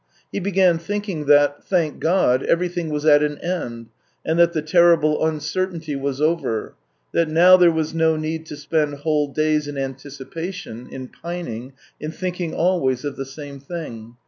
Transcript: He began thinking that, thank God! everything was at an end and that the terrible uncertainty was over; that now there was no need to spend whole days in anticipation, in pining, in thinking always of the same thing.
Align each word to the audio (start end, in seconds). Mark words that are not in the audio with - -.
He 0.31 0.39
began 0.39 0.79
thinking 0.79 1.27
that, 1.27 1.63
thank 1.63 1.99
God! 1.99 2.41
everything 2.41 2.89
was 2.89 3.05
at 3.05 3.21
an 3.21 3.37
end 3.37 3.89
and 4.25 4.39
that 4.39 4.51
the 4.53 4.63
terrible 4.63 5.23
uncertainty 5.23 5.95
was 5.95 6.19
over; 6.19 6.73
that 7.11 7.29
now 7.29 7.55
there 7.55 7.71
was 7.71 7.93
no 7.93 8.15
need 8.15 8.47
to 8.47 8.57
spend 8.57 8.95
whole 8.95 9.27
days 9.27 9.67
in 9.67 9.77
anticipation, 9.77 10.87
in 10.89 11.07
pining, 11.07 11.73
in 11.99 12.11
thinking 12.11 12.51
always 12.51 13.05
of 13.05 13.15
the 13.15 13.27
same 13.27 13.59
thing. 13.59 14.15